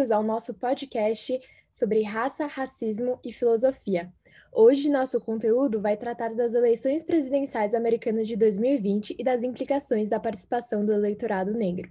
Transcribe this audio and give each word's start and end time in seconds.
bem-vindos 0.00 0.10
ao 0.12 0.22
nosso 0.22 0.54
podcast 0.54 1.38
sobre 1.70 2.02
raça, 2.02 2.46
racismo 2.46 3.20
e 3.22 3.30
filosofia. 3.30 4.10
Hoje, 4.50 4.88
nosso 4.88 5.20
conteúdo 5.20 5.78
vai 5.78 5.94
tratar 5.94 6.34
das 6.34 6.54
eleições 6.54 7.04
presidenciais 7.04 7.74
americanas 7.74 8.26
de 8.26 8.34
2020 8.34 9.14
e 9.18 9.22
das 9.22 9.42
implicações 9.42 10.08
da 10.08 10.18
participação 10.18 10.86
do 10.86 10.92
eleitorado 10.92 11.52
negro. 11.52 11.90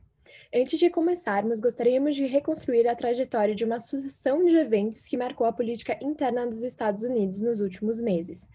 Antes 0.51 0.79
de 0.79 0.89
começarmos, 0.89 1.59
gostaríamos 1.59 2.15
de 2.15 2.25
reconstruir 2.25 2.87
a 2.87 2.95
trajetória 2.95 3.53
de 3.53 3.63
uma 3.63 3.79
sucessão 3.79 4.43
de 4.43 4.57
eventos 4.57 5.05
que 5.05 5.15
marcou 5.15 5.45
a 5.45 5.53
política 5.53 5.95
interna 6.01 6.47
dos 6.47 6.63
Estados 6.63 7.03
Unidos 7.03 7.39
nos 7.39 7.61
últimos 7.61 8.01
meses. 8.01 8.49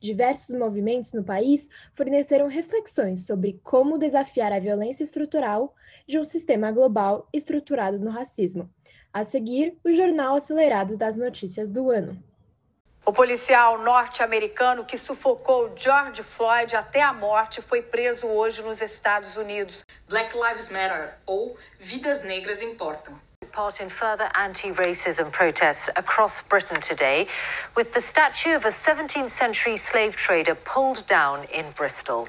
Diversos 0.00 0.56
movimentos 0.56 1.12
no 1.12 1.22
país 1.22 1.68
forneceram 1.94 2.48
reflexões 2.48 3.26
sobre 3.26 3.60
como 3.62 3.98
desafiar 3.98 4.50
a 4.50 4.58
violência 4.58 5.04
estrutural 5.04 5.74
de 6.06 6.18
um 6.18 6.24
sistema 6.24 6.72
global 6.72 7.28
estruturado 7.34 7.98
no 7.98 8.10
racismo. 8.10 8.70
A 9.12 9.24
seguir, 9.24 9.76
o 9.84 9.92
Jornal 9.92 10.36
Acelerado 10.36 10.96
das 10.96 11.18
Notícias 11.18 11.70
do 11.70 11.90
Ano. 11.90 12.16
O 13.04 13.12
policial 13.12 13.78
norte-americano 13.78 14.86
que 14.86 14.96
sufocou 14.96 15.72
George 15.76 16.22
Floyd 16.22 16.74
até 16.76 17.02
a 17.02 17.12
morte 17.12 17.60
foi 17.60 17.82
preso 17.82 18.26
hoje 18.26 18.62
nos 18.62 18.80
Estados 18.80 19.36
Unidos. 19.36 19.84
Black 20.08 20.34
Lives 20.34 20.70
Matter, 20.70 21.18
ou 21.26 21.58
Vidas 21.78 22.24
Negras 22.24 22.62
Importam 22.62 23.20
part 23.52 23.80
in 23.80 23.88
further 23.88 24.30
anti 24.34 24.70
racism 24.72 25.30
protests 25.30 25.88
across 25.96 26.42
Britain 26.42 26.80
today, 26.80 27.26
with 27.76 27.92
the 27.92 28.00
statue 28.00 28.54
of 28.54 28.64
a 28.64 28.68
17th 28.68 29.30
century 29.30 29.76
slave 29.76 30.16
trader 30.16 30.54
pulled 30.54 31.06
down 31.06 31.44
in 31.52 31.66
Bristol. 31.74 32.28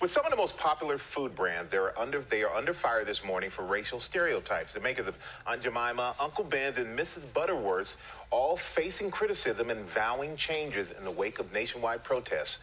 With 0.00 0.10
some 0.10 0.24
of 0.24 0.32
the 0.32 0.36
most 0.36 0.56
popular 0.58 0.98
food 0.98 1.36
brands, 1.36 1.70
they're 1.70 1.96
under, 1.96 2.20
they 2.22 2.42
are 2.42 2.52
under 2.52 2.74
fire 2.74 3.04
this 3.04 3.22
morning 3.22 3.50
for 3.50 3.64
racial 3.64 4.00
stereotypes. 4.00 4.72
The 4.72 4.80
makers 4.80 5.06
of 5.06 5.16
Aunt 5.46 5.62
Jemima, 5.62 6.16
Uncle 6.18 6.42
Ben, 6.42 6.74
and 6.76 6.98
Mrs. 6.98 7.24
Butterworth's 7.32 7.96
all 8.30 8.56
facing 8.56 9.12
criticism 9.12 9.70
and 9.70 9.84
vowing 9.84 10.36
changes 10.36 10.90
in 10.90 11.04
the 11.04 11.10
wake 11.12 11.38
of 11.38 11.52
nationwide 11.52 12.02
protests. 12.02 12.58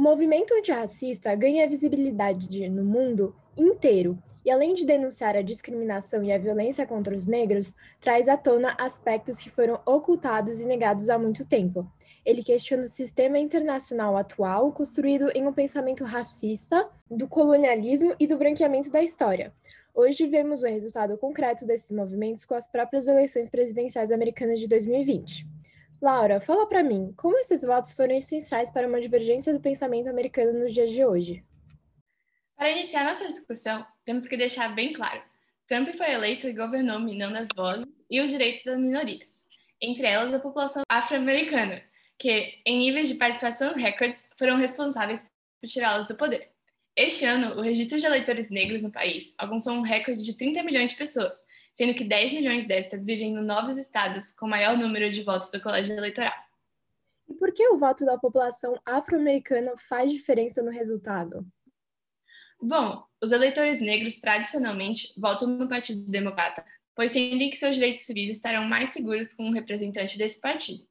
O 0.00 0.02
movimento 0.02 0.54
antirracista 0.54 1.34
ganha 1.34 1.68
visibilidade 1.68 2.70
no 2.70 2.82
mundo 2.82 3.36
inteiro 3.54 4.18
e, 4.42 4.50
além 4.50 4.72
de 4.72 4.86
denunciar 4.86 5.36
a 5.36 5.42
discriminação 5.42 6.24
e 6.24 6.32
a 6.32 6.38
violência 6.38 6.86
contra 6.86 7.14
os 7.14 7.26
negros, 7.26 7.76
traz 8.00 8.26
à 8.26 8.34
tona 8.34 8.74
aspectos 8.80 9.38
que 9.38 9.50
foram 9.50 9.78
ocultados 9.84 10.58
e 10.58 10.64
negados 10.64 11.10
há 11.10 11.18
muito 11.18 11.44
tempo. 11.44 11.86
Ele 12.24 12.42
questiona 12.42 12.84
o 12.84 12.88
sistema 12.88 13.38
internacional 13.38 14.16
atual, 14.16 14.72
construído 14.72 15.30
em 15.34 15.46
um 15.46 15.52
pensamento 15.52 16.02
racista, 16.02 16.88
do 17.10 17.28
colonialismo 17.28 18.14
e 18.18 18.26
do 18.26 18.38
branqueamento 18.38 18.90
da 18.90 19.02
história. 19.02 19.52
Hoje 19.94 20.26
vemos 20.26 20.62
o 20.62 20.66
resultado 20.66 21.18
concreto 21.18 21.66
desses 21.66 21.90
movimentos 21.90 22.46
com 22.46 22.54
as 22.54 22.66
próprias 22.66 23.06
eleições 23.06 23.50
presidenciais 23.50 24.10
americanas 24.10 24.60
de 24.60 24.66
2020. 24.66 25.59
Laura, 26.00 26.40
fala 26.40 26.66
para 26.66 26.82
mim, 26.82 27.12
como 27.14 27.36
esses 27.38 27.60
votos 27.62 27.92
foram 27.92 28.14
essenciais 28.14 28.70
para 28.70 28.88
uma 28.88 29.02
divergência 29.02 29.52
do 29.52 29.60
pensamento 29.60 30.08
americano 30.08 30.58
nos 30.58 30.72
dias 30.72 30.90
de 30.90 31.04
hoje? 31.04 31.44
Para 32.56 32.70
iniciar 32.70 33.04
nossa 33.04 33.28
discussão, 33.28 33.86
temos 34.02 34.26
que 34.26 34.34
deixar 34.34 34.74
bem 34.74 34.94
claro: 34.94 35.22
Trump 35.66 35.90
foi 35.90 36.10
eleito 36.10 36.48
e 36.48 36.54
governou 36.54 36.98
minando 36.98 37.36
as 37.36 37.48
vozes 37.54 38.06
e 38.10 38.18
os 38.18 38.30
direitos 38.30 38.62
das 38.64 38.78
minorias, 38.78 39.46
entre 39.78 40.06
elas 40.06 40.32
a 40.32 40.40
população 40.40 40.82
afro-americana, 40.88 41.82
que, 42.18 42.62
em 42.64 42.78
níveis 42.78 43.08
de 43.08 43.16
participação 43.16 43.74
recordes, 43.74 44.26
foram 44.38 44.56
responsáveis 44.56 45.22
por 45.60 45.68
tirá-las 45.68 46.08
do 46.08 46.16
poder. 46.16 46.50
Este 46.96 47.26
ano, 47.26 47.58
o 47.58 47.60
registro 47.60 48.00
de 48.00 48.06
eleitores 48.06 48.50
negros 48.50 48.82
no 48.82 48.90
país 48.90 49.34
alcançou 49.36 49.74
um 49.74 49.82
recorde 49.82 50.24
de 50.24 50.34
30 50.34 50.62
milhões 50.62 50.90
de 50.90 50.96
pessoas, 50.96 51.36
sendo 51.80 51.94
que 51.94 52.04
10 52.04 52.34
milhões 52.34 52.66
destas 52.66 53.06
vivem 53.06 53.32
em 53.34 53.42
novos 53.42 53.78
estados 53.78 54.32
com 54.32 54.46
maior 54.46 54.76
número 54.76 55.10
de 55.10 55.22
votos 55.22 55.50
do 55.50 55.62
colégio 55.62 55.96
eleitoral. 55.96 56.34
E 57.26 57.32
por 57.32 57.54
que 57.54 57.66
o 57.68 57.78
voto 57.78 58.04
da 58.04 58.18
população 58.18 58.78
afro-americana 58.84 59.72
faz 59.78 60.12
diferença 60.12 60.62
no 60.62 60.70
resultado? 60.70 61.42
Bom, 62.60 63.02
os 63.22 63.32
eleitores 63.32 63.80
negros 63.80 64.16
tradicionalmente 64.16 65.10
votam 65.16 65.48
no 65.48 65.66
Partido 65.66 66.04
Democrata, 66.10 66.62
pois 66.94 67.12
sentem 67.12 67.48
que 67.48 67.56
seus 67.56 67.76
direitos 67.76 68.04
civis 68.04 68.36
estarão 68.36 68.66
mais 68.66 68.90
seguros 68.90 69.32
com 69.32 69.44
um 69.44 69.52
representante 69.52 70.18
desse 70.18 70.38
partido. 70.38 70.86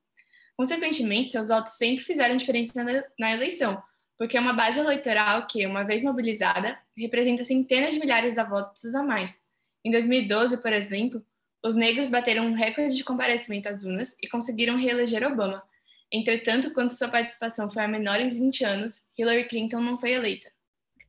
Consequentemente, 0.58 1.30
seus 1.30 1.50
votos 1.50 1.74
sempre 1.74 2.04
fizeram 2.04 2.36
diferença 2.36 2.84
na 3.20 3.32
eleição, 3.32 3.80
porque 4.18 4.36
é 4.36 4.42
uma 4.42 4.54
base 4.54 4.80
eleitoral 4.80 5.46
que, 5.46 5.68
uma 5.68 5.84
vez 5.84 6.02
mobilizada, 6.02 6.80
representa 6.98 7.44
centenas 7.44 7.94
de 7.94 8.00
milhares 8.00 8.34
de 8.34 8.44
votos 8.44 8.96
a 8.96 9.04
mais. 9.04 9.49
Em 9.84 9.92
2012, 9.92 10.62
por 10.62 10.74
exemplo, 10.74 11.26
os 11.64 11.76
negros 11.76 12.10
bateram 12.10 12.46
um 12.46 12.54
recorde 12.54 12.96
de 12.96 13.04
comparecimento 13.04 13.70
às 13.70 13.84
urnas 13.84 14.18
e 14.22 14.28
conseguiram 14.28 14.78
reeleger 14.78 15.24
Obama. 15.26 15.64
Entretanto, 16.12 16.74
quando 16.74 16.92
sua 16.92 17.08
participação 17.08 17.70
foi 17.70 17.84
a 17.84 17.88
menor 17.88 18.20
em 18.20 18.30
20 18.30 18.64
anos, 18.66 19.10
Hillary 19.18 19.48
Clinton 19.48 19.80
não 19.80 19.98
foi 19.98 20.12
eleita. 20.12 20.52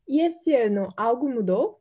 E 0.07 0.21
esse 0.21 0.55
ano, 0.55 0.89
algo 0.97 1.29
mudou? 1.29 1.81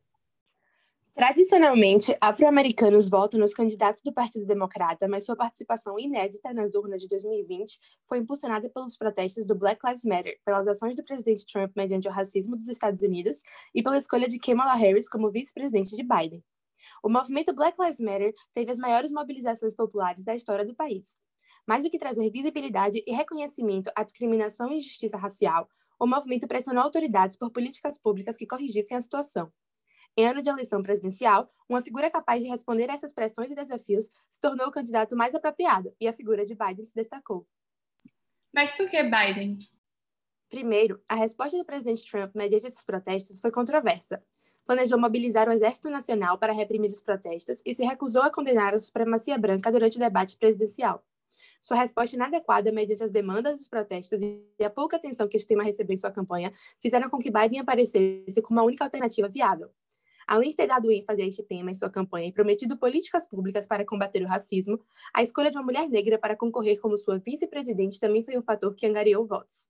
Tradicionalmente, 1.16 2.16
afro-americanos 2.22 3.10
votam 3.10 3.42
nos 3.42 3.54
candidatos 3.54 4.02
do 4.02 4.14
Partido 4.14 4.46
Democrata, 4.46 5.06
mas 5.06 5.26
sua 5.26 5.36
participação 5.36 6.00
inédita 6.00 6.54
nas 6.54 6.76
urnas 6.76 7.02
de 7.02 7.10
2020 7.10 7.78
foi 8.08 8.20
impulsionada 8.20 8.70
pelos 8.70 8.96
protestos 8.96 9.46
do 9.46 9.54
Black 9.54 9.82
Lives 9.86 10.06
Matter, 10.06 10.40
pelas 10.46 10.66
ações 10.66 10.96
do 10.96 11.04
presidente 11.04 11.46
Trump 11.46 11.74
mediante 11.76 12.08
o 12.08 12.12
racismo 12.12 12.56
dos 12.56 12.70
Estados 12.70 13.04
Unidos 13.04 13.42
e 13.76 13.84
pela 13.84 13.98
escolha 13.98 14.28
de 14.28 14.40
Kamala 14.40 14.76
Harris 14.76 15.10
como 15.10 15.30
vice-presidente 15.30 15.94
de 15.94 16.04
Biden. 16.04 16.42
O 17.04 17.10
movimento 17.10 17.54
Black 17.54 17.80
Lives 17.80 18.00
Matter 18.00 18.34
teve 18.54 18.72
as 18.72 18.78
maiores 18.78 19.12
mobilizações 19.12 19.76
populares 19.76 20.24
da 20.24 20.36
história 20.36 20.66
do 20.66 20.76
país. 20.76 21.18
Mais 21.68 21.84
do 21.84 21.90
que 21.90 22.00
trazer 22.00 22.30
visibilidade 22.32 23.04
e 23.06 23.14
reconhecimento 23.14 23.92
à 23.96 24.04
discriminação 24.04 24.72
e 24.72 24.78
injustiça 24.78 25.18
racial, 25.18 25.70
o 26.00 26.08
movimento 26.08 26.48
pressionou 26.48 26.84
autoridades 26.84 27.36
por 27.36 27.52
políticas 27.52 27.98
públicas 27.98 28.38
que 28.38 28.48
corrigissem 28.48 28.96
a 28.96 29.02
situação. 29.02 29.52
Em 30.18 30.28
ano 30.28 30.42
de 30.42 30.50
eleição 30.50 30.82
presidencial, 30.82 31.48
uma 31.68 31.82
figura 31.82 32.10
capaz 32.10 32.44
de 32.44 32.50
responder 32.50 32.90
a 32.90 32.94
essas 32.94 33.14
pressões 33.14 33.52
e 33.52 33.56
desafios 33.56 34.10
se 34.30 34.40
tornou 34.40 34.68
o 34.68 34.72
candidato 34.72 35.16
mais 35.16 35.36
apropriado, 35.36 35.94
e 36.00 36.08
a 36.08 36.14
figura 36.14 36.46
de 36.46 36.56
Biden 36.56 36.86
se 36.86 36.96
destacou. 36.96 37.48
Mas 38.54 38.72
por 38.72 38.90
que 38.90 39.02
Biden? 39.04 39.60
Primeiro, 40.50 41.02
a 41.08 41.16
resposta 41.16 41.58
do 41.58 41.66
presidente 41.66 42.10
Trump 42.10 42.34
mediante 42.34 42.66
esses 42.66 42.84
protestos 42.84 43.40
foi 43.40 43.52
controversa. 43.52 44.24
Planejou 44.70 45.00
mobilizar 45.00 45.50
o 45.50 45.52
Exército 45.52 45.90
Nacional 45.90 46.38
para 46.38 46.54
reprimir 46.54 46.92
os 46.92 47.02
protestos 47.02 47.60
e 47.66 47.74
se 47.74 47.84
recusou 47.84 48.22
a 48.22 48.30
condenar 48.30 48.72
a 48.72 48.78
supremacia 48.78 49.36
branca 49.36 49.72
durante 49.72 49.98
o 49.98 50.00
debate 50.00 50.38
presidencial. 50.38 51.04
Sua 51.60 51.76
resposta 51.76 52.16
inadequada 52.16 52.72
mediante 52.72 53.02
as 53.02 53.10
demandas 53.10 53.58
dos 53.58 53.68
protestos 53.68 54.22
e 54.22 54.64
a 54.64 54.70
pouca 54.70 54.98
atenção 54.98 55.28
que 55.28 55.36
este 55.38 55.48
tema 55.48 55.64
recebeu 55.64 55.96
em 55.96 55.98
sua 55.98 56.12
campanha 56.12 56.52
fizeram 56.80 57.10
com 57.10 57.18
que 57.18 57.32
Biden 57.32 57.62
aparecesse 57.62 58.44
como 58.44 58.60
a 58.60 58.64
única 58.64 58.84
alternativa 58.84 59.28
viável. 59.28 59.72
Além 60.28 60.52
de 60.52 60.56
ter 60.58 60.68
dado 60.68 60.92
ênfase 60.92 61.24
a 61.24 61.26
este 61.26 61.42
tema 61.42 61.72
em 61.72 61.74
sua 61.74 61.90
campanha 61.90 62.28
e 62.28 62.32
prometido 62.32 62.78
políticas 62.78 63.26
públicas 63.26 63.66
para 63.66 63.84
combater 63.84 64.22
o 64.22 64.28
racismo, 64.28 64.80
a 65.12 65.24
escolha 65.24 65.50
de 65.50 65.58
uma 65.58 65.64
mulher 65.64 65.90
negra 65.90 66.20
para 66.20 66.38
concorrer 66.38 66.80
como 66.80 66.96
sua 66.96 67.18
vice-presidente 67.18 68.00
também 68.00 68.24
foi 68.24 68.38
um 68.38 68.44
fator 68.44 68.76
que 68.76 68.86
angariou 68.86 69.26
votos. 69.26 69.68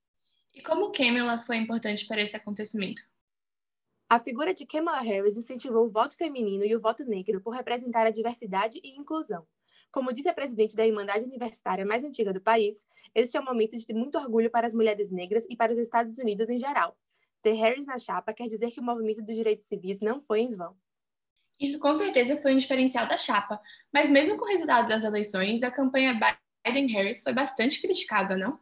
E 0.54 0.62
como 0.62 0.92
Kamala 0.92 1.40
foi 1.40 1.56
importante 1.56 2.06
para 2.06 2.22
esse 2.22 2.36
acontecimento? 2.36 3.02
A 4.12 4.18
figura 4.20 4.56
de 4.56 4.66
Kamala 4.66 5.02
Harris 5.02 5.38
incentivou 5.38 5.86
o 5.86 5.90
voto 5.92 6.18
feminino 6.18 6.66
e 6.66 6.76
o 6.76 6.80
voto 6.80 7.06
negro 7.06 7.40
por 7.40 7.52
representar 7.52 8.08
a 8.08 8.10
diversidade 8.10 8.80
e 8.84 8.98
inclusão. 8.98 9.46
Como 9.92 10.12
disse 10.12 10.28
a 10.28 10.34
presidente 10.34 10.76
da 10.76 10.84
Irmandade 10.84 11.26
Universitária 11.26 11.86
mais 11.86 12.04
antiga 12.04 12.34
do 12.34 12.42
país, 12.42 12.84
este 13.14 13.38
é 13.38 13.40
um 13.40 13.46
momento 13.46 13.78
de 13.78 13.94
muito 13.94 14.18
orgulho 14.18 14.50
para 14.50 14.66
as 14.66 14.74
mulheres 14.74 15.12
negras 15.12 15.46
e 15.48 15.56
para 15.56 15.72
os 15.72 15.78
Estados 15.78 16.18
Unidos 16.18 16.50
em 16.50 16.58
geral. 16.58 16.98
Ter 17.44 17.54
Harris 17.54 17.86
na 17.86 18.00
chapa 18.00 18.34
quer 18.34 18.48
dizer 18.48 18.72
que 18.72 18.80
o 18.80 18.84
movimento 18.84 19.22
dos 19.22 19.36
direitos 19.36 19.68
civis 19.68 20.02
não 20.02 20.20
foi 20.20 20.40
em 20.40 20.50
vão. 20.50 20.76
Isso 21.60 21.78
com 21.78 21.96
certeza 21.96 22.42
foi 22.42 22.56
um 22.56 22.58
diferencial 22.58 23.08
da 23.08 23.18
chapa, 23.18 23.62
mas 23.94 24.10
mesmo 24.10 24.40
com 24.40 24.46
o 24.46 24.50
resultado 24.50 24.90
das 24.90 25.04
eleições, 25.04 25.62
a 25.62 25.70
campanha 25.70 26.20
Biden-Harris 26.66 27.22
foi 27.22 27.34
bastante 27.34 27.80
criticada, 27.80 28.36
não? 28.36 28.60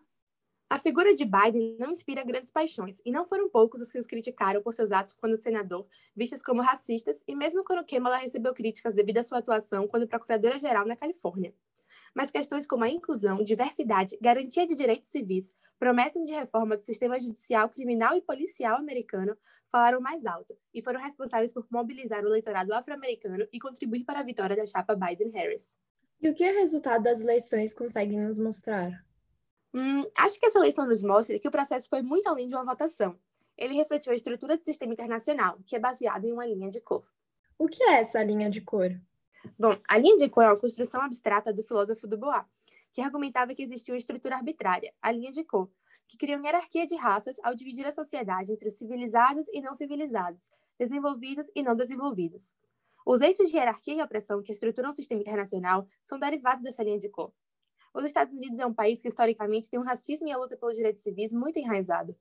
A 0.70 0.78
figura 0.78 1.16
de 1.16 1.24
Biden 1.24 1.78
não 1.80 1.92
inspira 1.92 2.26
grandes 2.26 2.52
paixões, 2.52 3.02
e 3.06 3.10
não 3.10 3.24
foram 3.24 3.50
poucos 3.50 3.80
os 3.80 3.90
que 3.90 3.98
os 3.98 4.06
criticaram 4.06 4.62
por 4.62 4.74
seus 4.74 4.92
atos 4.92 5.14
quando 5.14 5.38
senador, 5.38 5.88
vistos 6.14 6.44
como 6.44 6.62
racistas, 6.62 7.24
e 7.26 7.34
mesmo 7.34 7.64
quando 7.64 7.86
Kamala 7.86 8.18
recebeu 8.18 8.54
críticas 8.54 8.94
devido 8.94 9.20
à 9.20 9.24
sua 9.24 9.38
atuação 9.38 9.88
quando 9.88 10.06
procuradora-geral 10.06 10.86
na 10.86 10.98
Califórnia. 10.98 11.54
Mas 12.14 12.32
questões 12.32 12.68
como 12.68 12.84
a 12.84 12.90
inclusão, 12.90 13.42
diversidade, 13.44 14.18
garantia 14.20 14.68
de 14.68 14.76
direitos 14.76 15.08
civis, 15.08 15.54
promessas 15.80 16.28
de 16.28 16.34
reforma 16.34 16.76
do 16.76 16.82
sistema 16.82 17.18
judicial, 17.18 17.70
criminal 17.70 18.18
e 18.18 18.22
policial 18.22 18.76
americano 18.76 19.38
falaram 19.72 20.02
mais 20.02 20.26
alto 20.26 20.54
e 20.74 20.82
foram 20.82 21.00
responsáveis 21.00 21.54
por 21.54 21.66
mobilizar 21.72 22.26
o 22.26 22.28
eleitorado 22.28 22.74
afro-americano 22.74 23.48
e 23.54 23.60
contribuir 23.60 24.04
para 24.04 24.20
a 24.20 24.24
vitória 24.24 24.56
da 24.56 24.68
chapa 24.68 24.96
Biden-Harris. 24.96 25.78
E 26.22 26.28
o 26.28 26.36
que 26.36 26.50
o 26.50 26.54
resultado 26.56 27.04
das 27.04 27.22
eleições 27.22 27.74
consegue 27.74 28.18
nos 28.18 28.38
mostrar? 28.38 29.07
Hum, 29.74 30.04
acho 30.16 30.40
que 30.40 30.46
essa 30.46 30.60
eleição 30.60 30.88
nos 30.88 31.04
mostra 31.04 31.40
que 31.40 31.48
o 31.48 31.52
processo 31.52 31.90
foi 31.90 32.02
muito 32.02 32.28
além 32.28 32.48
de 32.48 32.56
uma 32.56 32.66
votação. 32.66 33.18
Ele 33.58 33.74
refletiu 33.76 34.12
a 34.12 34.16
estrutura 34.16 34.58
do 34.58 34.64
sistema 34.64 34.94
internacional, 34.94 35.60
que 35.66 35.76
é 35.76 35.80
baseado 35.80 36.26
em 36.26 36.32
uma 36.32 36.46
linha 36.46 36.70
de 36.70 36.80
cor. 36.80 37.06
O 37.58 37.68
que 37.68 37.84
é 37.84 38.00
essa 38.02 38.24
linha 38.24 38.50
de 38.50 38.62
cor? 38.62 38.90
Bom, 39.58 39.76
a 39.88 39.98
linha 39.98 40.16
de 40.18 40.30
cor 40.30 40.44
é 40.44 40.48
uma 40.48 40.60
construção 40.60 41.02
abstrata 41.02 41.54
do 41.54 41.64
filósofo 41.64 42.08
Dubois, 42.08 42.46
que 42.94 43.02
argumentava 43.02 43.54
que 43.54 43.64
existia 43.64 43.94
uma 43.94 44.00
estrutura 44.00 44.36
arbitrária, 44.36 44.94
a 45.02 45.12
linha 45.12 45.32
de 45.32 45.44
cor, 45.44 45.70
que 46.08 46.18
cria 46.18 46.38
uma 46.38 46.46
hierarquia 46.46 46.86
de 46.86 46.96
raças 46.96 47.38
ao 47.44 47.54
dividir 47.54 47.86
a 47.86 47.92
sociedade 47.92 48.52
entre 48.52 48.68
os 48.68 48.76
civilizados 48.76 49.48
e 49.50 49.62
não 49.62 49.74
civilizados, 49.74 50.50
desenvolvidos 50.80 51.48
e 51.56 51.64
não 51.64 51.76
desenvolvidos. 51.76 52.56
Os 53.06 53.22
eixos 53.22 53.50
de 53.50 53.58
hierarquia 53.58 53.96
e 53.96 54.02
opressão 54.02 54.42
que 54.42 54.52
estruturam 54.52 54.90
o 54.90 54.94
sistema 54.94 55.22
internacional 55.22 55.88
são 56.04 56.20
derivados 56.20 56.64
dessa 56.64 56.84
linha 56.84 57.00
de 57.00 57.10
cor. 57.10 57.32
Os 57.98 58.06
Estados 58.06 58.36
Unidos 58.36 58.60
é 58.60 58.66
um 58.66 58.74
país 58.74 59.02
que 59.02 59.08
historicamente 59.08 59.72
tem 59.72 59.80
um 59.80 59.84
racismo 59.84 60.28
e 60.28 60.32
a 60.32 60.38
luta 60.38 60.56
pelos 60.56 60.76
direitos 60.76 61.02
civis 61.02 61.34
muito 61.34 61.58
enraizado. 61.58 62.16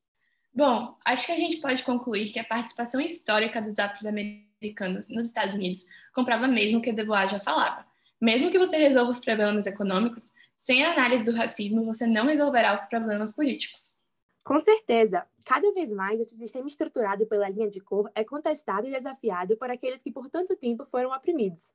Bom, 0.54 0.96
acho 1.04 1.26
que 1.26 1.32
a 1.32 1.36
gente 1.36 1.58
pode 1.58 1.84
concluir 1.84 2.32
que 2.32 2.38
a 2.38 2.44
participação 2.44 2.98
histórica 2.98 3.60
dos 3.60 3.78
afro-americanos 3.78 5.10
nos 5.10 5.26
Estados 5.26 5.54
Unidos 5.54 5.84
comprova 6.14 6.48
mesmo 6.48 6.78
o 6.78 6.82
que 6.82 6.94
Dubois 6.94 7.30
já 7.30 7.38
falava. 7.40 7.84
Mesmo 8.18 8.50
que 8.50 8.58
você 8.58 8.78
resolva 8.78 9.10
os 9.10 9.20
problemas 9.20 9.66
econômicos, 9.66 10.32
sem 10.56 10.82
a 10.82 10.92
análise 10.92 11.22
do 11.22 11.34
racismo, 11.34 11.84
você 11.84 12.06
não 12.06 12.24
resolverá 12.24 12.72
os 12.74 12.86
problemas 12.86 13.36
políticos. 13.36 14.02
Com 14.42 14.58
certeza, 14.58 15.26
cada 15.44 15.70
vez 15.74 15.92
mais 15.92 16.18
esse 16.18 16.38
sistema 16.38 16.68
estruturado 16.68 17.26
pela 17.26 17.50
linha 17.50 17.68
de 17.68 17.80
cor 17.80 18.10
é 18.14 18.24
contestado 18.24 18.86
e 18.86 18.90
desafiado 18.90 19.58
por 19.58 19.70
aqueles 19.70 20.00
que 20.00 20.10
por 20.10 20.30
tanto 20.30 20.56
tempo 20.56 20.86
foram 20.86 21.10
oprimidos. 21.10 21.74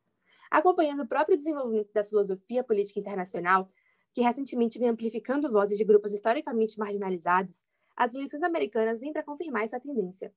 Acompanhando 0.49 1.03
o 1.03 1.07
próprio 1.07 1.37
desenvolvimento 1.37 1.93
da 1.93 2.03
filosofia 2.03 2.63
política 2.63 2.99
internacional, 2.99 3.69
que 4.13 4.21
recentemente 4.21 4.77
vem 4.77 4.89
amplificando 4.89 5.51
vozes 5.51 5.77
de 5.77 5.83
grupos 5.83 6.13
historicamente 6.13 6.77
marginalizados, 6.77 7.65
as 7.95 8.13
eleições 8.13 8.43
americanas 8.43 8.99
vêm 8.99 9.13
para 9.13 9.23
confirmar 9.23 9.63
essa 9.63 9.79
tendência. 9.79 10.33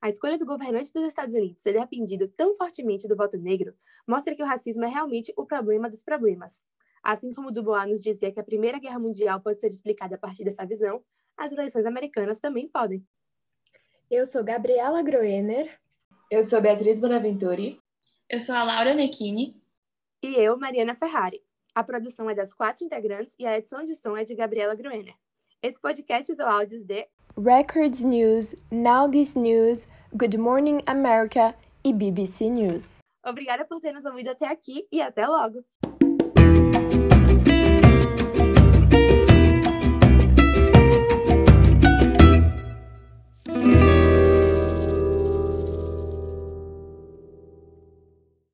A 0.00 0.08
escolha 0.08 0.38
do 0.38 0.46
governante 0.46 0.92
dos 0.92 1.04
Estados 1.04 1.34
Unidos 1.34 1.62
ter 1.62 1.72
dependido 1.72 2.26
tão 2.28 2.54
fortemente 2.54 3.06
do 3.06 3.14
voto 3.14 3.36
negro 3.36 3.74
mostra 4.06 4.34
que 4.34 4.42
o 4.42 4.46
racismo 4.46 4.84
é 4.84 4.88
realmente 4.88 5.32
o 5.36 5.44
problema 5.44 5.90
dos 5.90 6.02
problemas. 6.02 6.62
Assim 7.02 7.32
como 7.32 7.50
Dubois 7.50 7.86
nos 7.86 8.02
dizia 8.02 8.32
que 8.32 8.40
a 8.40 8.44
Primeira 8.44 8.78
Guerra 8.78 8.98
Mundial 8.98 9.40
pode 9.40 9.60
ser 9.60 9.68
explicada 9.68 10.14
a 10.14 10.18
partir 10.18 10.44
dessa 10.44 10.64
visão, 10.64 11.02
as 11.36 11.52
eleições 11.52 11.84
americanas 11.84 12.38
também 12.38 12.68
podem. 12.68 13.06
Eu 14.10 14.26
sou 14.26 14.42
Gabriela 14.42 15.02
Groener. 15.02 15.78
Eu 16.30 16.44
sou 16.44 16.60
Beatriz 16.60 16.98
Bonaventure. 16.98 17.80
Eu 18.28 18.40
sou 18.40 18.54
a 18.54 18.64
Laura 18.64 18.94
Necchini. 18.94 19.60
E 20.22 20.34
eu, 20.34 20.58
Mariana 20.58 20.94
Ferrari. 20.94 21.42
A 21.74 21.84
produção 21.84 22.28
é 22.28 22.34
das 22.34 22.52
quatro 22.52 22.84
integrantes 22.84 23.34
e 23.38 23.46
a 23.46 23.56
edição 23.56 23.84
de 23.84 23.94
som 23.94 24.16
é 24.16 24.24
de 24.24 24.34
Gabriela 24.34 24.74
Gruener. 24.74 25.14
Esse 25.62 25.80
podcast 25.80 26.34
são 26.34 26.48
áudios 26.48 26.84
de 26.84 27.06
Records 27.36 28.02
News, 28.02 28.56
Now 28.72 29.08
This 29.08 29.36
News, 29.36 29.86
Good 30.12 30.36
Morning 30.36 30.80
America 30.86 31.54
e 31.84 31.92
BBC 31.92 32.50
News. 32.50 32.98
Obrigada 33.24 33.64
por 33.64 33.80
ter 33.80 33.92
nos 33.92 34.04
ouvido 34.04 34.30
até 34.30 34.46
aqui 34.46 34.86
e 34.90 35.00
até 35.00 35.26
logo! 35.26 35.64